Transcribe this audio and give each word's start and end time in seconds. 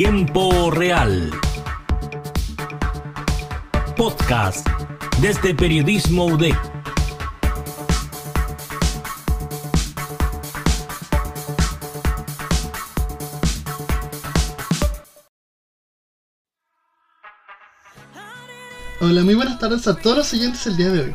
Tiempo 0.00 0.70
Real. 0.70 1.28
Podcast 3.96 4.64
desde 5.20 5.56
Periodismo 5.56 6.26
UDEC. 6.26 6.54
Hola, 19.00 19.24
muy 19.24 19.34
buenas 19.34 19.58
tardes 19.58 19.88
a 19.88 19.96
todos 19.96 20.18
los 20.18 20.26
siguientes 20.28 20.64
el 20.68 20.76
día 20.76 20.90
de 20.90 21.00
hoy. 21.00 21.14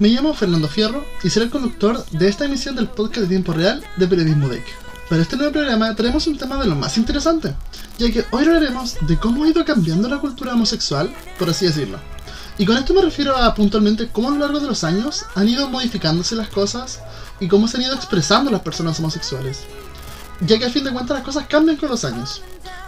Me 0.00 0.08
llamo 0.08 0.34
Fernando 0.34 0.66
Fierro 0.66 1.04
y 1.22 1.30
seré 1.30 1.44
el 1.44 1.52
conductor 1.52 2.04
de 2.06 2.28
esta 2.28 2.46
emisión 2.46 2.74
del 2.74 2.88
podcast 2.88 3.20
de 3.20 3.28
tiempo 3.28 3.52
real 3.52 3.84
de 3.96 4.08
Periodismo 4.08 4.48
DEC. 4.48 4.64
Para 5.08 5.22
este 5.22 5.36
nuevo 5.36 5.52
programa 5.52 5.94
tenemos 5.94 6.26
un 6.26 6.36
tema 6.36 6.60
de 6.60 6.66
lo 6.66 6.74
más 6.74 6.98
interesante, 6.98 7.54
ya 7.98 8.10
que 8.10 8.24
hoy 8.30 8.44
hablaremos 8.44 8.96
de 9.00 9.16
cómo 9.18 9.44
ha 9.44 9.48
ido 9.48 9.64
cambiando 9.64 10.08
la 10.08 10.18
cultura 10.18 10.54
homosexual, 10.54 11.12
por 11.38 11.48
así 11.50 11.66
decirlo. 11.66 11.98
Y 12.58 12.64
con 12.64 12.76
esto 12.76 12.94
me 12.94 13.02
refiero 13.02 13.36
a 13.36 13.54
puntualmente 13.54 14.08
cómo 14.08 14.28
a 14.28 14.32
lo 14.32 14.38
largo 14.38 14.60
de 14.60 14.68
los 14.68 14.84
años 14.84 15.24
han 15.34 15.48
ido 15.48 15.68
modificándose 15.68 16.34
las 16.34 16.48
cosas 16.48 17.00
y 17.38 17.48
cómo 17.48 17.68
se 17.68 17.76
han 17.76 17.84
ido 17.84 17.94
expresando 17.94 18.50
las 18.50 18.62
personas 18.62 18.98
homosexuales. 18.98 19.60
Ya 20.40 20.58
que 20.58 20.66
a 20.66 20.70
fin 20.70 20.84
de 20.84 20.92
cuentas 20.92 21.16
las 21.16 21.24
cosas 21.24 21.46
cambian 21.46 21.76
con 21.76 21.90
los 21.90 22.04
años. 22.04 22.42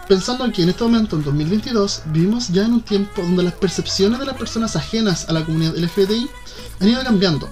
Pensando 0.09 0.51
que 0.51 0.63
en 0.63 0.71
este 0.71 0.85
momento, 0.85 1.17
en 1.17 1.25
2022, 1.25 2.03
vivimos 2.07 2.49
ya 2.49 2.65
en 2.65 2.73
un 2.73 2.81
tiempo 2.81 3.21
donde 3.21 3.43
las 3.43 3.53
percepciones 3.55 4.19
de 4.19 4.25
las 4.25 4.37
personas 4.37 4.75
ajenas 4.75 5.29
a 5.29 5.33
la 5.33 5.45
comunidad 5.45 5.77
LGBTI 5.77 6.31
han 6.81 6.89
ido 6.89 7.03
cambiando, 7.03 7.51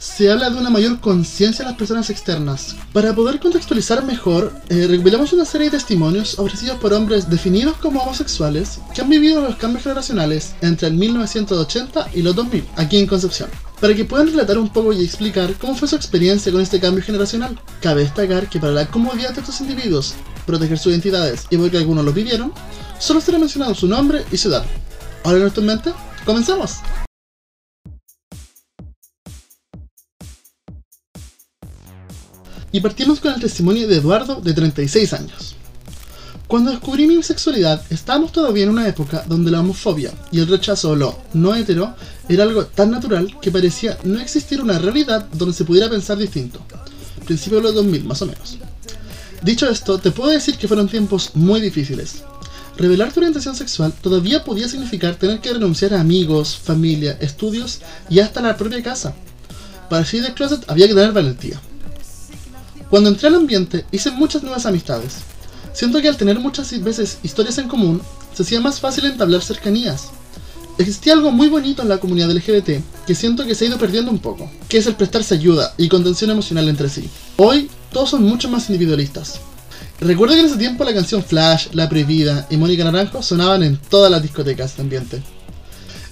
se 0.00 0.30
habla 0.30 0.48
de 0.48 0.56
una 0.56 0.70
mayor 0.70 0.98
conciencia 0.98 1.62
de 1.62 1.70
las 1.70 1.78
personas 1.78 2.08
externas. 2.08 2.74
Para 2.94 3.14
poder 3.14 3.38
contextualizar 3.38 4.02
mejor, 4.02 4.50
eh, 4.70 4.86
recopilamos 4.88 5.34
una 5.34 5.44
serie 5.44 5.66
de 5.66 5.76
testimonios 5.76 6.38
ofrecidos 6.38 6.78
por 6.78 6.94
hombres 6.94 7.28
definidos 7.28 7.76
como 7.76 8.00
homosexuales 8.00 8.80
que 8.94 9.02
han 9.02 9.10
vivido 9.10 9.42
los 9.42 9.56
cambios 9.56 9.82
generacionales 9.82 10.54
entre 10.62 10.88
el 10.88 10.94
1980 10.94 12.08
y 12.14 12.22
los 12.22 12.34
2000, 12.34 12.64
aquí 12.76 12.98
en 12.98 13.06
Concepción. 13.06 13.50
Para 13.78 13.94
que 13.94 14.06
puedan 14.06 14.28
relatar 14.28 14.56
un 14.56 14.70
poco 14.70 14.94
y 14.94 15.04
explicar 15.04 15.52
cómo 15.60 15.74
fue 15.74 15.86
su 15.86 15.96
experiencia 15.96 16.50
con 16.50 16.62
este 16.62 16.80
cambio 16.80 17.04
generacional. 17.04 17.60
Cabe 17.82 18.02
destacar 18.02 18.48
que 18.48 18.58
para 18.58 18.72
la 18.72 18.86
comodidad 18.86 19.34
de 19.34 19.40
estos 19.40 19.60
individuos, 19.60 20.14
proteger 20.46 20.78
sus 20.78 20.92
identidades 20.92 21.44
y 21.50 21.58
porque 21.58 21.76
algunos 21.76 22.06
lo 22.06 22.12
vivieron, 22.14 22.54
solo 22.98 23.20
será 23.20 23.38
mencionado 23.38 23.74
su 23.74 23.86
nombre 23.86 24.24
y 24.32 24.38
ciudad. 24.38 24.64
Ahora 25.24 25.46
en 25.54 25.66
mente, 25.66 25.92
comenzamos. 26.24 26.78
Y 32.72 32.80
partimos 32.80 33.20
con 33.20 33.34
el 33.34 33.40
testimonio 33.40 33.88
de 33.88 33.96
Eduardo, 33.96 34.40
de 34.40 34.52
36 34.52 35.12
años. 35.12 35.56
Cuando 36.50 36.72
descubrí 36.72 37.06
mi 37.06 37.22
sexualidad, 37.22 37.80
estábamos 37.90 38.32
todavía 38.32 38.64
en 38.64 38.70
una 38.70 38.88
época 38.88 39.24
donde 39.28 39.52
la 39.52 39.60
homofobia 39.60 40.12
y 40.32 40.40
el 40.40 40.48
rechazo 40.48 40.92
a 40.92 40.96
lo 40.96 41.16
no 41.32 41.54
hetero 41.54 41.94
era 42.28 42.42
algo 42.42 42.66
tan 42.66 42.90
natural 42.90 43.36
que 43.40 43.52
parecía 43.52 43.96
no 44.02 44.18
existir 44.18 44.60
una 44.60 44.78
realidad 44.78 45.26
donde 45.32 45.54
se 45.54 45.64
pudiera 45.64 45.88
pensar 45.88 46.18
distinto. 46.18 46.60
Principio 47.24 47.58
de 47.58 47.62
los 47.62 47.74
2000, 47.76 48.04
más 48.04 48.22
o 48.22 48.26
menos. 48.26 48.58
Dicho 49.42 49.68
esto, 49.68 49.98
te 49.98 50.10
puedo 50.10 50.30
decir 50.30 50.56
que 50.56 50.66
fueron 50.66 50.88
tiempos 50.88 51.30
muy 51.34 51.60
difíciles. 51.60 52.24
Revelar 52.76 53.12
tu 53.12 53.20
orientación 53.20 53.54
sexual 53.54 53.92
todavía 54.00 54.42
podía 54.42 54.68
significar 54.68 55.14
tener 55.14 55.40
que 55.40 55.52
renunciar 55.52 55.94
a 55.94 56.00
amigos, 56.00 56.56
familia, 56.56 57.16
estudios 57.20 57.80
y 58.08 58.18
hasta 58.18 58.42
la 58.42 58.56
propia 58.56 58.82
casa. 58.82 59.14
Para 59.88 60.04
salir 60.04 60.24
del 60.24 60.34
closet 60.34 60.64
había 60.68 60.88
que 60.88 60.94
tener 60.94 61.12
valentía. 61.12 61.60
Cuando 62.90 63.08
entré 63.08 63.28
al 63.28 63.36
ambiente 63.36 63.84
hice 63.92 64.10
muchas 64.10 64.42
nuevas 64.42 64.66
amistades. 64.66 65.18
Siento 65.72 66.02
que 66.02 66.08
al 66.08 66.16
tener 66.16 66.40
muchas 66.40 66.78
veces 66.82 67.18
historias 67.22 67.56
en 67.58 67.68
común, 67.68 68.02
se 68.34 68.42
hacía 68.42 68.60
más 68.60 68.80
fácil 68.80 69.04
entablar 69.04 69.42
cercanías. 69.42 70.08
Existía 70.76 71.12
algo 71.12 71.30
muy 71.30 71.48
bonito 71.48 71.82
en 71.82 71.88
la 71.88 71.98
comunidad 71.98 72.32
LGBT 72.32 72.82
que 73.06 73.14
siento 73.14 73.46
que 73.46 73.54
se 73.54 73.64
ha 73.64 73.68
ido 73.68 73.78
perdiendo 73.78 74.10
un 74.10 74.18
poco, 74.18 74.50
que 74.68 74.78
es 74.78 74.86
el 74.88 74.96
prestarse 74.96 75.34
ayuda 75.34 75.72
y 75.76 75.88
contención 75.88 76.30
emocional 76.30 76.68
entre 76.68 76.88
sí. 76.88 77.08
Hoy 77.36 77.70
todos 77.92 78.10
son 78.10 78.24
mucho 78.24 78.48
más 78.48 78.68
individualistas. 78.68 79.38
Recuerdo 80.00 80.34
que 80.34 80.40
en 80.40 80.46
ese 80.46 80.56
tiempo 80.56 80.82
la 80.82 80.94
canción 80.94 81.22
Flash, 81.22 81.68
La 81.72 81.88
Prohibida 81.88 82.46
y 82.50 82.56
Mónica 82.56 82.82
Naranjo 82.82 83.22
sonaban 83.22 83.62
en 83.62 83.76
todas 83.76 84.10
las 84.10 84.22
discotecas 84.22 84.76
de 84.76 84.82
ambiente. 84.82 85.22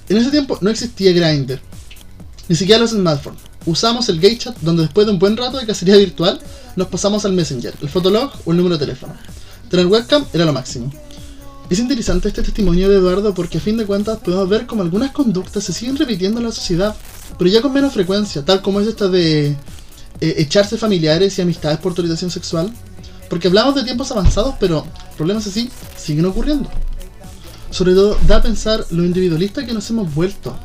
En 0.09 0.17
ese 0.17 0.31
tiempo 0.31 0.59
no 0.61 0.71
existía 0.71 1.13
Grindr, 1.13 1.61
ni 2.49 2.55
siquiera 2.55 2.81
los 2.81 2.91
smartphones. 2.91 3.41
Usamos 3.69 4.09
el 4.09 4.19
gay 4.19 4.39
chat 4.39 4.57
donde 4.63 4.85
después 4.85 5.07
de 5.07 5.13
un 5.13 5.19
buen 5.19 5.37
rato 5.37 5.59
de 5.59 5.67
cacería 5.67 5.97
virtual 5.97 6.41
nos 6.75 6.89
pasamos 6.89 7.27
al 7.27 7.35
Messenger, 7.35 7.75
el 7.83 7.91
Fotolog 7.91 8.33
o 8.47 8.53
el 8.53 8.57
número 8.57 8.79
de 8.79 8.87
teléfono. 8.87 9.13
Tener 9.69 9.87
webcam 9.87 10.25
era 10.33 10.47
lo 10.47 10.55
máximo. 10.55 10.91
Es 11.69 11.79
interesante 11.79 12.29
este 12.29 12.43
testimonio 12.43 12.89
de 12.89 12.97
Eduardo 12.97 13.35
porque 13.35 13.59
a 13.59 13.61
fin 13.61 13.77
de 13.77 13.85
cuentas 13.85 14.21
podemos 14.21 14.49
ver 14.49 14.65
como 14.65 14.81
algunas 14.81 15.11
conductas 15.11 15.65
se 15.65 15.75
siguen 15.75 15.99
repitiendo 15.99 16.41
en 16.41 16.47
la 16.47 16.53
sociedad, 16.53 16.97
pero 17.37 17.51
ya 17.51 17.61
con 17.61 17.75
menos 17.75 17.93
frecuencia, 17.93 18.43
tal 18.43 18.63
como 18.63 18.81
es 18.81 18.87
esta 18.87 19.07
de 19.09 19.49
eh, 19.49 19.57
echarse 20.21 20.79
familiares 20.79 21.39
y 21.39 21.43
amistades 21.43 21.79
por 21.79 21.93
orientación 21.93 22.31
sexual, 22.31 22.73
porque 23.29 23.49
hablamos 23.49 23.75
de 23.75 23.85
tiempos 23.85 24.11
avanzados, 24.11 24.55
pero 24.59 24.87
problemas 25.19 25.47
así 25.47 25.71
siguen 25.95 26.25
ocurriendo. 26.25 26.71
Sobre 27.71 27.93
todo 27.93 28.17
da 28.27 28.37
a 28.37 28.43
pensar 28.43 28.87
lo 28.89 29.05
individualista 29.05 29.67
que 29.67 29.75
nos 29.75 29.91
hemos 29.91 30.15
vuelto. 30.15 30.59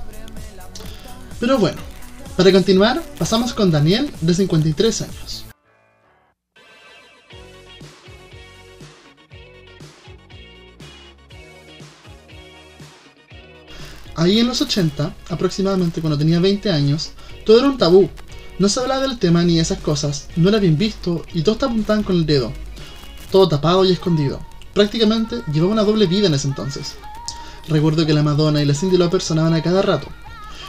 Pero 1.41 1.58
bueno, 1.58 1.81
para 2.36 2.52
continuar, 2.52 3.02
pasamos 3.20 3.54
con 3.54 3.72
Daniel, 3.72 4.12
de 4.22 4.34
53 4.34 5.02
años. 5.04 5.46
Ahí 14.16 14.40
en 14.40 14.48
los 14.48 14.62
80, 14.62 15.14
aproximadamente 15.30 16.00
cuando 16.00 16.18
tenía 16.18 16.40
20 16.40 16.72
años, 16.72 17.12
todo 17.46 17.60
era 17.60 17.70
un 17.70 17.78
tabú. 17.78 18.10
No 18.60 18.70
se 18.70 18.80
hablaba 18.80 19.02
del 19.02 19.18
tema 19.18 19.44
ni 19.44 19.56
de 19.56 19.62
esas 19.62 19.80
cosas, 19.80 20.28
no 20.36 20.50
era 20.50 20.60
bien 20.60 20.78
visto 20.78 21.24
y 21.34 21.42
todos 21.42 21.58
te 21.58 21.66
apuntaban 21.66 22.04
con 22.04 22.16
el 22.16 22.26
dedo. 22.26 22.54
Todo 23.32 23.48
tapado 23.48 23.84
y 23.84 23.92
escondido. 23.92 24.40
Prácticamente 24.74 25.42
llevaba 25.52 25.74
una 25.74 25.84
doble 25.84 26.06
vida 26.06 26.28
en 26.28 26.36
ese 26.36 26.48
entonces. 26.48 26.96
Recuerdo 27.68 28.06
que 28.06 28.14
la 28.14 28.24
Madonna 28.24 28.62
y 28.62 28.66
la 28.66 28.76
Cindy 28.76 28.98
Lauper 28.98 29.22
sonaban 29.22 29.54
a 29.54 29.64
cada 29.64 29.82
rato. 29.82 30.08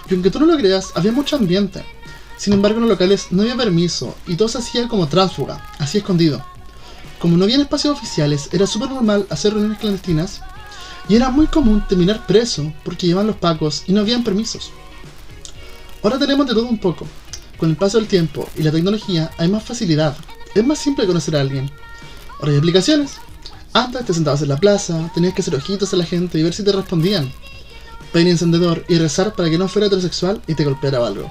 Y 0.09 0.15
aunque 0.15 0.31
tú 0.31 0.41
no 0.41 0.47
lo 0.47 0.57
creas, 0.57 0.93
había 0.95 1.13
mucho 1.13 1.37
ambiente. 1.37 1.85
Sin 2.37 2.53
embargo, 2.53 2.79
en 2.79 2.83
los 2.83 2.91
locales 2.91 3.29
no 3.31 3.43
había 3.43 3.57
permiso 3.57 4.15
y 4.27 4.37
todo 4.37 4.49
se 4.49 4.59
hacía 4.59 4.89
como 4.89 5.09
tránsfuga, 5.09 5.65
así 5.79 5.99
escondido. 5.99 6.45
Como 7.19 7.37
no 7.37 7.45
había 7.45 7.57
espacios 7.57 7.97
oficiales, 7.97 8.49
era 8.53 8.67
súper 8.67 8.91
normal 8.91 9.27
hacer 9.31 9.53
reuniones 9.53 9.79
clandestinas 9.79 10.43
y 11.09 11.17
era 11.17 11.31
muy 11.31 11.47
común 11.47 11.85
terminar 11.89 12.27
preso 12.27 12.73
porque 12.85 13.07
llevaban 13.07 13.29
los 13.29 13.37
pacos 13.37 13.85
y 13.87 13.93
no 13.93 14.01
habían 14.01 14.25
permisos. 14.25 14.73
Ahora 16.03 16.19
tenemos 16.19 16.47
de 16.47 16.55
todo 16.55 16.67
un 16.67 16.79
poco. 16.79 17.07
Con 17.57 17.71
el 17.71 17.77
paso 17.77 17.99
del 17.99 18.09
tiempo 18.09 18.49
y 18.57 18.63
la 18.63 18.73
tecnología 18.73 19.31
hay 19.39 19.49
más 19.49 19.63
facilidad. 19.63 20.17
Es 20.55 20.67
más 20.67 20.79
simple 20.79 21.07
conocer 21.07 21.37
a 21.37 21.41
alguien. 21.41 21.71
Ahora 22.41 22.53
hay 22.53 22.59
aplicaciones. 22.59 23.13
Antes 23.73 24.05
te 24.05 24.13
sentabas 24.13 24.43
en 24.43 24.49
la 24.49 24.59
plaza, 24.59 25.11
tenías 25.15 25.35
que 25.35 25.41
hacer 25.41 25.55
ojitos 25.55 25.93
a 25.95 25.97
la 25.97 26.05
gente 26.05 26.39
y 26.39 26.43
ver 26.43 26.53
si 26.53 26.63
te 26.63 26.73
respondían. 26.73 27.33
Pedir 28.15 28.29
encendedor 28.29 28.85
y 28.89 28.97
rezar 28.97 29.35
para 29.35 29.51
que 29.51 29.59
no 29.59 29.67
fuera 29.67 29.89
heterosexual 29.89 30.41
y 30.47 30.55
te 30.55 30.65
golpeara 30.65 31.05
algo. 31.05 31.29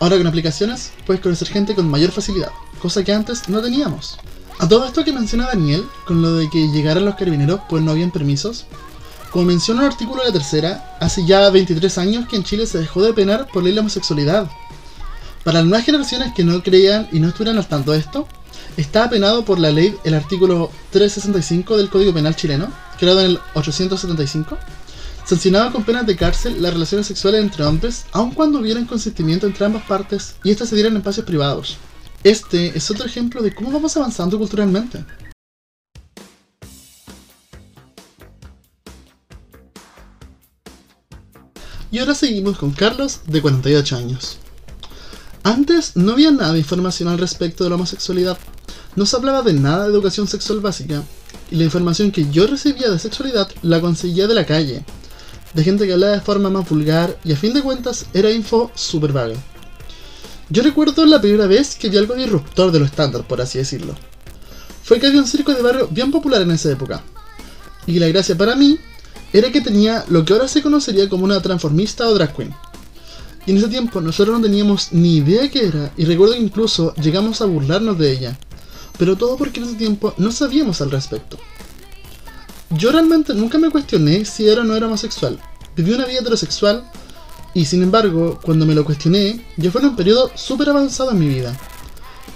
Ahora 0.00 0.18
con 0.18 0.26
aplicaciones 0.26 0.92
puedes 1.06 1.22
conocer 1.22 1.48
gente 1.48 1.74
con 1.74 1.88
mayor 1.88 2.10
facilidad, 2.10 2.50
cosa 2.78 3.02
que 3.02 3.14
antes 3.14 3.48
no 3.48 3.62
teníamos. 3.62 4.18
A 4.58 4.68
todo 4.68 4.84
esto 4.84 5.02
que 5.02 5.14
menciona 5.14 5.46
Daniel, 5.46 5.86
con 6.04 6.20
lo 6.20 6.34
de 6.34 6.50
que 6.50 6.68
llegaran 6.68 7.06
los 7.06 7.14
carabineros 7.14 7.60
pues 7.70 7.82
no 7.82 7.92
habían 7.92 8.10
permisos, 8.10 8.66
como 9.30 9.46
menciona 9.46 9.80
el 9.80 9.86
artículo 9.86 10.20
de 10.20 10.26
la 10.28 10.34
tercera, 10.34 10.98
hace 11.00 11.24
ya 11.24 11.48
23 11.48 11.96
años 11.96 12.28
que 12.28 12.36
en 12.36 12.44
Chile 12.44 12.66
se 12.66 12.80
dejó 12.80 13.02
de 13.02 13.14
penar 13.14 13.46
por 13.46 13.62
ley 13.62 13.72
la 13.72 13.80
homosexualidad. 13.80 14.50
Para 15.42 15.60
las 15.60 15.68
nuevas 15.68 15.86
generaciones 15.86 16.34
que 16.34 16.44
no 16.44 16.62
creían 16.62 17.08
y 17.12 17.18
no 17.18 17.28
estuvieran 17.28 17.56
al 17.56 17.66
tanto 17.66 17.92
de 17.92 17.98
esto, 18.00 18.28
está 18.76 19.08
penado 19.08 19.42
por 19.46 19.58
la 19.58 19.70
ley 19.70 19.96
el 20.04 20.12
artículo 20.12 20.70
365 20.90 21.78
del 21.78 21.88
Código 21.88 22.12
Penal 22.12 22.36
chileno, 22.36 22.70
creado 22.98 23.20
en 23.20 23.26
el 23.30 23.40
875, 23.54 24.58
sancionaba 25.28 25.70
con 25.70 25.84
penas 25.84 26.06
de 26.06 26.16
cárcel 26.16 26.62
las 26.62 26.72
relaciones 26.72 27.06
sexuales 27.06 27.42
entre 27.42 27.62
hombres, 27.62 28.06
aun 28.12 28.30
cuando 28.30 28.60
hubieran 28.60 28.86
consentimiento 28.86 29.46
entre 29.46 29.66
ambas 29.66 29.82
partes 29.82 30.36
y 30.42 30.50
éstas 30.50 30.70
se 30.70 30.74
dieran 30.74 30.94
en 30.94 30.98
espacios 30.98 31.26
privados. 31.26 31.76
Este 32.24 32.68
es 32.74 32.90
otro 32.90 33.04
ejemplo 33.04 33.42
de 33.42 33.54
cómo 33.54 33.70
vamos 33.70 33.94
avanzando 33.98 34.38
culturalmente. 34.38 35.04
Y 41.90 41.98
ahora 41.98 42.14
seguimos 42.14 42.56
con 42.56 42.70
Carlos, 42.70 43.20
de 43.26 43.42
48 43.42 43.96
años. 43.96 44.38
Antes 45.42 45.94
no 45.94 46.12
había 46.12 46.30
nada 46.30 46.54
de 46.54 46.60
información 46.60 47.10
al 47.10 47.18
respecto 47.18 47.64
de 47.64 47.70
la 47.70 47.76
homosexualidad. 47.76 48.38
No 48.96 49.04
se 49.04 49.16
hablaba 49.16 49.42
de 49.42 49.52
nada 49.52 49.84
de 49.84 49.92
educación 49.92 50.26
sexual 50.26 50.60
básica. 50.60 51.02
Y 51.50 51.56
la 51.56 51.64
información 51.64 52.12
que 52.12 52.30
yo 52.30 52.46
recibía 52.46 52.90
de 52.90 52.98
sexualidad 52.98 53.50
la 53.60 53.82
conseguía 53.82 54.26
de 54.26 54.34
la 54.34 54.46
calle. 54.46 54.84
De 55.54 55.64
gente 55.64 55.86
que 55.86 55.92
hablaba 55.94 56.12
de 56.12 56.20
forma 56.20 56.50
más 56.50 56.68
vulgar 56.68 57.18
y 57.24 57.32
a 57.32 57.36
fin 57.36 57.54
de 57.54 57.62
cuentas 57.62 58.06
era 58.12 58.30
info 58.30 58.70
super 58.74 59.12
vaga. 59.12 59.36
Yo 60.50 60.62
recuerdo 60.62 61.04
la 61.04 61.20
primera 61.20 61.46
vez 61.46 61.74
que 61.74 61.88
vi 61.88 61.98
algo 61.98 62.14
disruptor 62.14 62.72
de 62.72 62.78
lo 62.78 62.84
estándar, 62.84 63.26
por 63.26 63.40
así 63.40 63.58
decirlo. 63.58 63.94
Fue 64.82 64.98
que 64.98 65.06
había 65.06 65.20
un 65.20 65.26
circo 65.26 65.52
de 65.52 65.60
barrio 65.60 65.88
bien 65.90 66.10
popular 66.10 66.42
en 66.42 66.50
esa 66.52 66.70
época. 66.70 67.02
y 67.86 67.98
la 67.98 68.08
gracia 68.08 68.36
para 68.36 68.54
mí 68.54 68.78
era 69.32 69.50
que 69.50 69.60
tenía 69.60 70.04
lo 70.08 70.24
que 70.24 70.32
ahora 70.32 70.48
se 70.48 70.62
conocería 70.62 71.08
como 71.08 71.24
una 71.24 71.40
transformista 71.40 72.06
o 72.08 72.14
drag 72.14 72.34
queen. 72.34 72.54
Y 73.46 73.52
en 73.52 73.58
ese 73.58 73.68
tiempo 73.68 74.00
nosotros 74.00 74.36
no 74.36 74.42
teníamos 74.42 74.92
ni 74.92 75.16
idea 75.16 75.50
qué 75.50 75.66
era, 75.66 75.92
y 75.96 76.04
recuerdo 76.04 76.34
que 76.34 76.40
incluso 76.40 76.94
llegamos 76.96 77.40
a 77.40 77.46
burlarnos 77.46 77.98
de 77.98 78.12
ella. 78.12 78.38
Pero 78.98 79.16
todo 79.16 79.36
porque 79.36 79.60
en 79.60 79.66
ese 79.66 79.76
tiempo 79.76 80.12
no 80.18 80.32
sabíamos 80.32 80.80
al 80.80 80.90
respecto. 80.90 81.38
Yo 82.70 82.92
realmente 82.92 83.32
nunca 83.32 83.56
me 83.56 83.70
cuestioné 83.70 84.26
si 84.26 84.46
era 84.46 84.60
o 84.60 84.64
no 84.64 84.76
era 84.76 84.86
homosexual. 84.86 85.40
Viví 85.74 85.92
una 85.92 86.04
vida 86.04 86.20
heterosexual 86.20 86.84
y 87.54 87.64
sin 87.64 87.82
embargo, 87.82 88.38
cuando 88.42 88.66
me 88.66 88.74
lo 88.74 88.84
cuestioné, 88.84 89.42
ya 89.56 89.70
fue 89.70 89.80
en 89.80 89.88
un 89.88 89.96
periodo 89.96 90.30
súper 90.34 90.68
avanzado 90.68 91.12
en 91.12 91.18
mi 91.18 91.28
vida. 91.28 91.58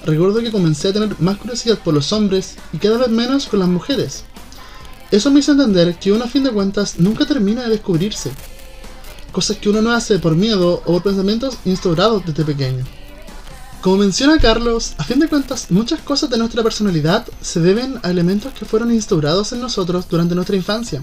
Recuerdo 0.07 0.41
que 0.41 0.51
comencé 0.51 0.89
a 0.89 0.93
tener 0.95 1.21
más 1.21 1.37
curiosidad 1.37 1.79
por 1.79 1.93
los 1.93 2.13
hombres 2.15 2.57
y 2.73 2.79
cada 2.79 2.97
vez 2.97 3.09
menos 3.09 3.47
con 3.47 3.61
las 3.61 3.69
mujeres. 3.69 4.25
Eso 5.11 5.31
me 5.31 5.41
hizo 5.41 5.53
entender 5.53 5.97
que 5.97 6.13
uno 6.13 6.25
a 6.25 6.29
fin 6.29 6.45
de 6.45 6.51
cuentas 6.51 6.99
nunca 6.99 7.27
termina 7.27 7.65
de 7.65 7.69
descubrirse. 7.69 8.33
Cosas 9.33 9.59
que 9.59 9.69
uno 9.69 9.83
no 9.83 9.93
hace 9.93 10.19
por 10.19 10.35
miedo 10.35 10.83
o 10.87 10.93
por 10.95 11.03
pensamientos 11.03 11.59
instaurados 11.67 12.25
desde 12.25 12.45
pequeño. 12.45 12.85
Como 13.83 13.97
menciona 13.97 14.39
Carlos, 14.39 14.95
a 14.99 15.03
fin 15.03 15.19
de 15.19 15.27
cuentas 15.27 15.73
muchas 15.73 16.01
cosas 16.03 16.31
de 16.31 16.39
nuestra 16.39 16.63
personalidad 16.63 17.27
se 17.41 17.59
deben 17.59 17.99
a 18.05 18.11
elementos 18.11 18.53
que 18.53 18.65
fueron 18.65 18.93
instaurados 18.93 19.53
en 19.53 19.61
nosotros 19.61 20.09
durante 20.09 20.37
nuestra 20.37 20.55
infancia. 20.55 21.03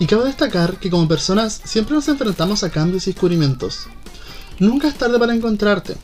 Y 0.00 0.06
cabe 0.06 0.24
destacar 0.24 0.80
que 0.80 0.90
como 0.90 1.06
personas 1.06 1.60
siempre 1.62 1.94
nos 1.94 2.08
enfrentamos 2.08 2.64
a 2.64 2.70
cambios 2.70 3.06
y 3.06 3.12
descubrimientos. 3.12 3.86
Nunca 4.58 4.88
es 4.88 4.96
tarde 4.96 5.20
para 5.20 5.32
encontrarte. 5.32 5.96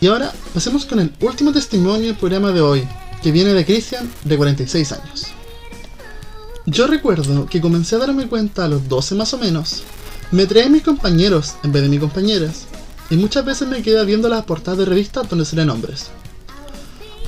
Y 0.00 0.06
ahora 0.06 0.32
pasemos 0.54 0.86
con 0.86 1.00
el 1.00 1.12
último 1.20 1.52
testimonio 1.52 2.06
del 2.06 2.16
programa 2.16 2.50
de 2.50 2.62
hoy, 2.62 2.88
que 3.22 3.30
viene 3.30 3.52
de 3.52 3.66
Christian, 3.66 4.10
de 4.24 4.38
46 4.38 4.92
años. 4.92 5.33
Yo 6.66 6.86
recuerdo 6.86 7.44
que 7.44 7.60
comencé 7.60 7.96
a 7.96 7.98
darme 7.98 8.26
cuenta 8.26 8.64
a 8.64 8.68
los 8.68 8.88
12 8.88 9.16
más 9.16 9.34
o 9.34 9.38
menos, 9.38 9.82
me 10.30 10.46
traía 10.46 10.70
mis 10.70 10.82
compañeros 10.82 11.56
en 11.62 11.72
vez 11.72 11.82
de 11.82 11.90
mis 11.90 12.00
compañeras, 12.00 12.64
y 13.10 13.16
muchas 13.16 13.44
veces 13.44 13.68
me 13.68 13.82
quedé 13.82 14.02
viendo 14.06 14.30
las 14.30 14.44
portadas 14.44 14.78
de 14.78 14.86
revistas 14.86 15.28
donde 15.28 15.44
salían 15.44 15.68
hombres. 15.68 16.06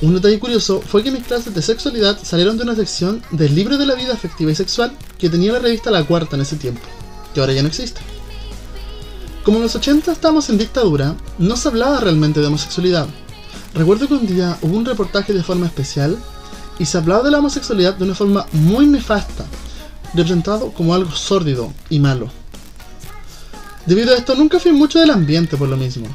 Un 0.01 0.15
detalle 0.15 0.39
curioso 0.39 0.81
fue 0.81 1.03
que 1.03 1.11
mis 1.11 1.23
clases 1.23 1.53
de 1.53 1.61
sexualidad 1.61 2.17
salieron 2.23 2.57
de 2.57 2.63
una 2.63 2.75
sección 2.75 3.21
del 3.29 3.53
libro 3.53 3.77
de 3.77 3.85
la 3.85 3.93
vida 3.93 4.13
afectiva 4.13 4.51
y 4.51 4.55
sexual 4.55 4.91
que 5.19 5.29
tenía 5.29 5.53
la 5.53 5.59
revista 5.59 5.91
La 5.91 6.03
Cuarta 6.03 6.35
en 6.35 6.41
ese 6.41 6.55
tiempo, 6.55 6.81
que 7.35 7.39
ahora 7.39 7.53
ya 7.53 7.61
no 7.61 7.67
existe. 7.67 8.01
Como 9.43 9.57
en 9.57 9.63
los 9.63 9.75
80 9.75 10.11
estábamos 10.11 10.49
en 10.49 10.57
dictadura, 10.57 11.15
no 11.37 11.57
se 11.57 11.67
hablaba 11.67 11.99
realmente 11.99 12.41
de 12.41 12.47
homosexualidad. 12.47 13.07
Recuerdo 13.75 14.07
que 14.07 14.15
un 14.15 14.25
día 14.25 14.57
hubo 14.63 14.75
un 14.75 14.85
reportaje 14.85 15.31
de 15.31 15.43
forma 15.43 15.67
especial 15.67 16.17
y 16.79 16.85
se 16.85 16.97
hablaba 16.97 17.23
de 17.23 17.31
la 17.31 17.39
homosexualidad 17.39 17.95
de 17.95 18.05
una 18.05 18.15
forma 18.15 18.45
muy 18.51 18.85
nefasta, 18.87 19.45
representado 20.13 20.71
como 20.71 20.93
algo 20.93 21.11
sórdido 21.11 21.73
y 21.89 21.99
malo. 21.99 22.29
Debido 23.85 24.13
a 24.13 24.17
esto 24.17 24.35
nunca 24.35 24.59
fui 24.59 24.71
mucho 24.71 24.99
del 24.99 25.11
ambiente 25.11 25.57
por 25.57 25.69
lo 25.69 25.77
mismo. 25.77 26.07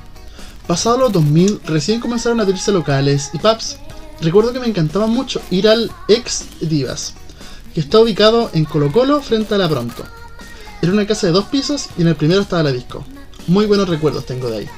Pasado 0.66 0.98
los 0.98 1.12
2000 1.12 1.60
recién 1.64 2.00
comenzaron 2.00 2.38
a 2.38 2.44
abrirse 2.44 2.70
locales 2.70 3.30
y 3.32 3.38
pubs. 3.38 3.78
Recuerdo 4.20 4.52
que 4.52 4.60
me 4.60 4.66
encantaba 4.66 5.06
mucho 5.06 5.40
ir 5.50 5.66
al 5.66 5.90
Ex 6.08 6.44
Divas, 6.60 7.14
que 7.74 7.80
está 7.80 7.98
ubicado 7.98 8.50
en 8.52 8.64
Colo 8.64 8.92
Colo 8.92 9.20
frente 9.20 9.54
a 9.54 9.58
la 9.58 9.68
Pronto. 9.68 10.04
Era 10.80 10.92
una 10.92 11.06
casa 11.06 11.26
de 11.26 11.32
dos 11.32 11.46
pisos 11.46 11.88
y 11.96 12.02
en 12.02 12.08
el 12.08 12.16
primero 12.16 12.42
estaba 12.42 12.62
la 12.62 12.72
disco. 12.72 13.04
Muy 13.46 13.66
buenos 13.66 13.88
recuerdos 13.88 14.26
tengo 14.26 14.50
de 14.50 14.58
ahí. 14.58 14.68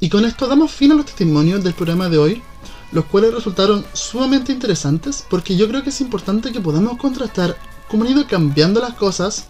Y 0.00 0.08
con 0.08 0.24
esto 0.24 0.46
damos 0.46 0.70
fin 0.70 0.92
a 0.92 0.94
los 0.94 1.06
testimonios 1.06 1.62
del 1.62 1.74
programa 1.74 2.08
de 2.08 2.18
hoy 2.18 2.42
los 2.92 3.04
cuales 3.06 3.34
resultaron 3.34 3.84
sumamente 3.92 4.52
interesantes 4.52 5.24
porque 5.28 5.56
yo 5.56 5.68
creo 5.68 5.82
que 5.82 5.90
es 5.90 6.00
importante 6.00 6.52
que 6.52 6.60
podamos 6.60 6.96
contrastar 6.96 7.56
cómo 7.88 8.04
han 8.04 8.12
ido 8.12 8.26
cambiando 8.26 8.80
las 8.80 8.94
cosas, 8.94 9.44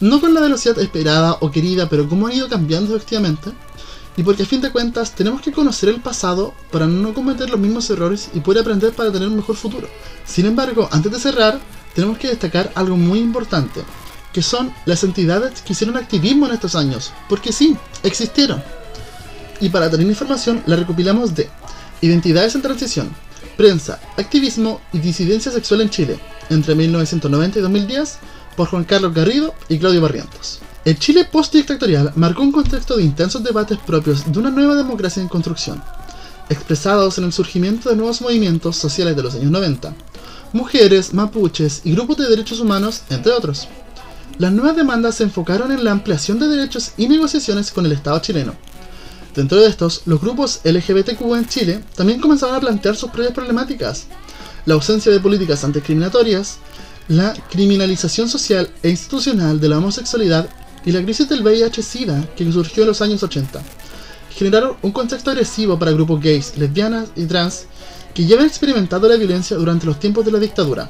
no 0.00 0.20
con 0.20 0.34
la 0.34 0.40
velocidad 0.40 0.78
esperada 0.78 1.36
o 1.40 1.50
querida, 1.50 1.88
pero 1.88 2.08
cómo 2.08 2.26
han 2.26 2.34
ido 2.34 2.48
cambiando 2.48 2.94
efectivamente, 2.94 3.52
y 4.16 4.22
porque 4.22 4.44
a 4.44 4.46
fin 4.46 4.60
de 4.60 4.70
cuentas 4.70 5.14
tenemos 5.14 5.40
que 5.40 5.52
conocer 5.52 5.88
el 5.88 6.00
pasado 6.00 6.54
para 6.70 6.86
no 6.86 7.12
cometer 7.14 7.50
los 7.50 7.58
mismos 7.58 7.88
errores 7.90 8.30
y 8.32 8.40
poder 8.40 8.62
aprender 8.62 8.92
para 8.92 9.10
tener 9.10 9.28
un 9.28 9.36
mejor 9.36 9.56
futuro. 9.56 9.88
Sin 10.24 10.46
embargo, 10.46 10.88
antes 10.92 11.10
de 11.10 11.18
cerrar, 11.18 11.58
tenemos 11.94 12.18
que 12.18 12.28
destacar 12.28 12.70
algo 12.74 12.96
muy 12.96 13.18
importante, 13.18 13.82
que 14.32 14.42
son 14.42 14.72
las 14.84 15.02
entidades 15.04 15.62
que 15.62 15.72
hicieron 15.72 15.96
activismo 15.96 16.46
en 16.46 16.52
estos 16.52 16.74
años, 16.76 17.12
porque 17.28 17.52
sí, 17.52 17.76
existieron. 18.02 18.62
Y 19.60 19.68
para 19.68 19.90
tener 19.90 20.06
información 20.06 20.62
la 20.66 20.76
recopilamos 20.76 21.34
de 21.34 21.48
Identidades 22.04 22.54
en 22.54 22.60
transición, 22.60 23.08
prensa, 23.56 23.98
activismo 24.18 24.80
y 24.92 24.98
disidencia 24.98 25.50
sexual 25.50 25.80
en 25.80 25.88
Chile, 25.88 26.18
entre 26.50 26.74
1990 26.74 27.58
y 27.58 27.62
2010, 27.62 28.18
por 28.58 28.68
Juan 28.68 28.84
Carlos 28.84 29.14
Garrido 29.14 29.54
y 29.70 29.78
Claudio 29.78 30.02
Barrientos. 30.02 30.58
El 30.84 30.98
Chile 30.98 31.24
post-dictatorial 31.24 32.12
marcó 32.16 32.42
un 32.42 32.52
contexto 32.52 32.98
de 32.98 33.04
intensos 33.04 33.42
debates 33.42 33.78
propios 33.78 34.30
de 34.30 34.38
una 34.38 34.50
nueva 34.50 34.74
democracia 34.74 35.22
en 35.22 35.28
construcción, 35.28 35.82
expresados 36.50 37.16
en 37.16 37.24
el 37.24 37.32
surgimiento 37.32 37.88
de 37.88 37.96
nuevos 37.96 38.20
movimientos 38.20 38.76
sociales 38.76 39.16
de 39.16 39.22
los 39.22 39.34
años 39.34 39.50
90, 39.50 39.94
mujeres, 40.52 41.14
mapuches 41.14 41.80
y 41.84 41.92
grupos 41.92 42.18
de 42.18 42.28
derechos 42.28 42.60
humanos, 42.60 43.00
entre 43.08 43.32
otros. 43.32 43.66
Las 44.36 44.52
nuevas 44.52 44.76
demandas 44.76 45.14
se 45.14 45.22
enfocaron 45.22 45.72
en 45.72 45.84
la 45.84 45.92
ampliación 45.92 46.38
de 46.38 46.48
derechos 46.48 46.92
y 46.98 47.08
negociaciones 47.08 47.70
con 47.70 47.86
el 47.86 47.92
Estado 47.92 48.18
chileno, 48.18 48.54
Dentro 49.34 49.60
de 49.60 49.66
estos, 49.66 50.02
los 50.06 50.20
grupos 50.20 50.60
LGBTQ 50.62 51.20
en 51.34 51.48
Chile 51.48 51.84
también 51.96 52.20
comenzaron 52.20 52.54
a 52.54 52.60
plantear 52.60 52.94
sus 52.94 53.10
propias 53.10 53.32
problemáticas. 53.32 54.06
La 54.64 54.74
ausencia 54.74 55.10
de 55.10 55.18
políticas 55.18 55.64
antidiscriminatorias, 55.64 56.58
la 57.08 57.34
criminalización 57.50 58.28
social 58.28 58.70
e 58.82 58.90
institucional 58.90 59.60
de 59.60 59.68
la 59.68 59.78
homosexualidad 59.78 60.48
y 60.84 60.92
la 60.92 61.02
crisis 61.02 61.28
del 61.28 61.42
VIH-Sida 61.42 62.28
que 62.36 62.50
surgió 62.52 62.84
en 62.84 62.88
los 62.88 63.02
años 63.02 63.22
80. 63.24 63.60
Generaron 64.30 64.76
un 64.82 64.92
contexto 64.92 65.30
agresivo 65.30 65.78
para 65.78 65.92
grupos 65.92 66.20
gays, 66.20 66.56
lesbianas 66.56 67.08
y 67.16 67.26
trans 67.26 67.66
que 68.14 68.24
ya 68.24 68.36
habían 68.36 68.48
experimentado 68.48 69.08
la 69.08 69.16
violencia 69.16 69.56
durante 69.56 69.86
los 69.86 69.98
tiempos 69.98 70.24
de 70.24 70.30
la 70.30 70.38
dictadura. 70.38 70.88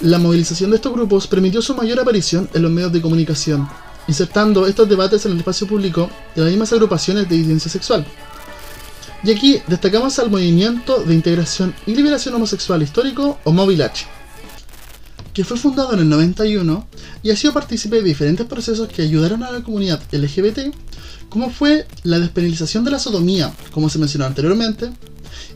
La 0.00 0.18
movilización 0.18 0.70
de 0.70 0.76
estos 0.76 0.94
grupos 0.94 1.26
permitió 1.26 1.60
su 1.60 1.74
mayor 1.74 2.00
aparición 2.00 2.48
en 2.54 2.62
los 2.62 2.70
medios 2.70 2.92
de 2.92 3.02
comunicación, 3.02 3.68
insertando 4.10 4.66
estos 4.66 4.88
debates 4.88 5.24
en 5.24 5.32
el 5.32 5.38
espacio 5.38 5.68
público 5.68 6.10
de 6.34 6.42
las 6.42 6.50
mismas 6.50 6.72
agrupaciones 6.72 7.28
de 7.28 7.36
disidencia 7.36 7.70
sexual. 7.70 8.04
Y 9.22 9.30
aquí 9.30 9.62
destacamos 9.68 10.18
al 10.18 10.30
Movimiento 10.30 11.04
de 11.04 11.14
Integración 11.14 11.72
y 11.86 11.94
Liberación 11.94 12.34
Homosexual 12.34 12.82
Histórico, 12.82 13.38
o 13.44 13.52
Movilach, 13.52 14.06
que 15.32 15.44
fue 15.44 15.56
fundado 15.56 15.92
en 15.92 16.00
el 16.00 16.08
91 16.08 16.88
y 17.22 17.30
ha 17.30 17.36
sido 17.36 17.52
partícipe 17.52 17.96
de 17.96 18.02
diferentes 18.02 18.46
procesos 18.46 18.88
que 18.88 19.02
ayudaron 19.02 19.44
a 19.44 19.52
la 19.52 19.62
comunidad 19.62 20.02
LGBT, 20.10 20.74
como 21.28 21.50
fue 21.50 21.86
la 22.02 22.18
despenalización 22.18 22.82
de 22.82 22.90
la 22.90 22.98
sodomía, 22.98 23.52
como 23.70 23.88
se 23.88 24.00
mencionó 24.00 24.24
anteriormente, 24.24 24.90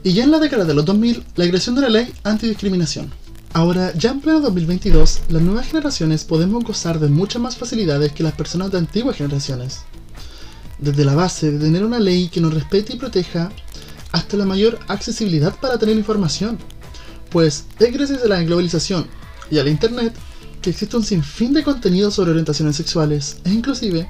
y 0.05 0.13
ya 0.13 0.23
en 0.23 0.31
la 0.31 0.39
década 0.39 0.65
de 0.65 0.75
los 0.75 0.85
2000, 0.85 1.25
la 1.35 1.49
creación 1.49 1.75
de 1.75 1.83
la 1.83 1.89
ley 1.89 2.13
antidiscriminación. 2.23 3.24
Ahora, 3.55 3.95
ya 3.95 4.11
en 4.11 4.21
pleno 4.21 4.41
2022, 4.41 5.21
las 5.29 5.41
nuevas 5.41 5.69
generaciones 5.69 6.25
podemos 6.25 6.65
gozar 6.65 6.99
de 6.99 7.07
muchas 7.09 7.41
más 7.41 7.57
facilidades 7.57 8.11
que 8.11 8.25
las 8.25 8.33
personas 8.33 8.73
de 8.73 8.79
antiguas 8.79 9.17
generaciones. 9.17 9.83
Desde 10.81 11.05
la 11.05 11.15
base 11.15 11.53
de 11.53 11.61
tener 11.61 11.85
una 11.85 12.01
ley 12.01 12.29
que 12.29 12.41
nos 12.41 12.53
respete 12.53 12.95
y 12.95 12.99
proteja, 12.99 13.53
hasta 14.11 14.37
la 14.37 14.45
mayor 14.45 14.81
accesibilidad 14.89 15.55
para 15.61 15.79
tener 15.79 15.97
información. 15.97 16.59
Pues 17.31 17.67
es 17.79 17.93
gracias 17.93 18.25
a 18.25 18.27
la 18.27 18.43
globalización 18.43 19.07
y 19.53 19.59
al 19.59 19.69
Internet 19.69 20.15
que 20.61 20.71
existe 20.71 20.97
un 20.97 21.05
sinfín 21.05 21.53
de 21.53 21.63
contenidos 21.63 22.15
sobre 22.15 22.33
orientaciones 22.33 22.75
sexuales 22.75 23.37
e 23.45 23.51
inclusive 23.51 24.09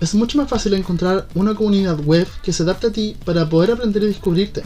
es 0.00 0.14
mucho 0.14 0.38
más 0.38 0.48
fácil 0.48 0.72
encontrar 0.72 1.28
una 1.34 1.54
comunidad 1.54 2.00
web 2.00 2.26
que 2.42 2.52
se 2.54 2.62
adapte 2.62 2.86
a 2.86 2.92
ti 2.92 3.14
para 3.26 3.46
poder 3.46 3.72
aprender 3.72 4.04
y 4.04 4.06
descubrirte. 4.06 4.62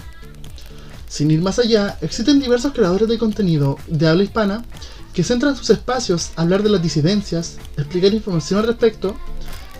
Sin 1.11 1.29
ir 1.33 1.43
más 1.43 1.59
allá, 1.59 1.99
existen 2.03 2.39
diversos 2.39 2.73
creadores 2.73 3.09
de 3.09 3.19
contenido 3.19 3.77
de 3.89 4.07
habla 4.07 4.23
hispana 4.23 4.65
que 5.13 5.25
centran 5.25 5.57
sus 5.57 5.69
espacios 5.69 6.31
a 6.37 6.43
hablar 6.43 6.63
de 6.63 6.71
las 6.71 6.81
disidencias, 6.81 7.57
explicar 7.77 8.15
información 8.15 8.61
al 8.61 8.69
respecto 8.69 9.17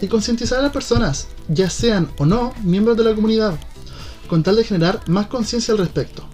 y 0.01 0.09
concientizar 0.09 0.59
a 0.59 0.63
las 0.63 0.73
personas, 0.73 1.29
ya 1.47 1.71
sean 1.71 2.11
o 2.19 2.27
no 2.27 2.53
miembros 2.65 2.97
de 2.97 3.05
la 3.05 3.15
comunidad, 3.15 3.57
con 4.29 4.43
tal 4.43 4.57
de 4.57 4.65
generar 4.65 5.09
más 5.09 5.29
conciencia 5.29 5.71
al 5.71 5.79
respecto, 5.79 6.29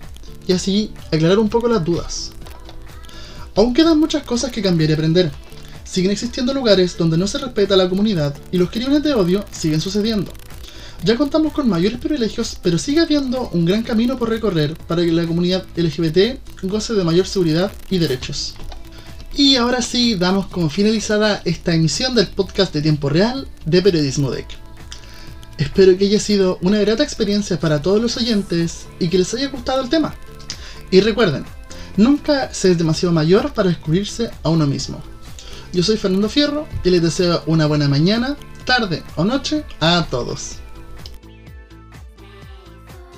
y 0.47 0.55
así 0.55 0.95
aclarar 1.13 1.41
un 1.41 1.51
poco 1.51 1.69
las 1.69 1.85
dudas. 1.85 2.33
Aún 3.55 3.75
quedan 3.75 4.01
muchas 4.01 4.23
cosas 4.23 4.51
que 4.51 4.63
cambiar 4.63 4.89
y 4.89 4.93
aprender. 4.95 5.31
Siguen 5.85 6.11
existiendo 6.11 6.55
lugares 6.55 6.97
donde 6.97 7.19
no 7.19 7.27
se 7.27 7.37
respeta 7.37 7.77
la 7.77 7.89
comunidad 7.89 8.35
y 8.51 8.57
los 8.57 8.71
crímenes 8.71 9.03
de 9.03 9.13
odio 9.13 9.45
siguen 9.51 9.83
sucediendo. 9.83 10.33
Ya 11.05 11.17
contamos 11.17 11.53
con 11.53 11.69
mayores 11.69 11.99
privilegios, 11.99 12.59
pero 12.63 12.79
sigue 12.79 13.01
habiendo 13.01 13.49
un 13.51 13.65
gran 13.65 13.83
camino 13.83 14.19
por 14.19 14.29
recorrer 14.29 14.75
para 14.87 15.05
que 15.05 15.13
la 15.13 15.27
comunidad 15.27 15.65
LGBT 15.77 16.39
goce 16.63 16.95
de 16.95 17.05
mayor 17.05 17.27
seguridad 17.27 17.71
y 17.91 17.99
derechos. 17.99 18.55
Y 19.35 19.57
ahora 19.57 19.83
sí, 19.83 20.15
damos 20.15 20.47
como 20.47 20.71
finalizada 20.71 21.43
esta 21.45 21.75
emisión 21.75 22.15
del 22.15 22.29
podcast 22.29 22.73
de 22.73 22.81
tiempo 22.81 23.11
real 23.11 23.47
de 23.67 23.83
Periodismo 23.83 24.31
DEC. 24.31 24.47
Espero 25.59 25.97
que 25.97 26.07
haya 26.07 26.21
sido 26.21 26.59
una 26.63 26.79
grata 26.81 27.03
experiencia 27.03 27.61
para 27.61 27.83
todos 27.83 28.01
los 28.01 28.17
oyentes 28.17 28.87
y 28.99 29.09
que 29.09 29.19
les 29.19 29.33
haya 29.35 29.49
gustado 29.49 29.83
el 29.83 29.91
tema. 29.91 30.15
Y 30.91 31.01
recuerden, 31.01 31.45
nunca 31.97 32.53
se 32.53 32.73
es 32.73 32.79
demasiado 32.79 33.13
mayor 33.13 33.53
para 33.53 33.69
descubrirse 33.69 34.31
a 34.43 34.49
uno 34.49 34.67
mismo. 34.67 35.03
Yo 35.73 35.83
soy 35.83 35.99
Fernando 35.99 36.29
Fierro 36.29 36.67
y 36.83 36.91
les 36.91 37.03
deseo 37.03 37.43
una 37.47 37.67
buena 37.67 37.89
mañana, 37.89 38.37
tarde 38.65 39.03
o 39.17 39.25
noche 39.25 39.65
a 39.81 40.07
todos. 40.11 40.57